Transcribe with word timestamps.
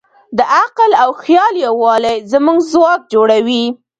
د 0.37 0.39
عقل 0.61 0.91
او 1.03 1.09
خیال 1.23 1.53
یووالی 1.65 2.17
زموږ 2.31 2.59
ځواک 2.71 3.01
جوړوي. 3.13 3.65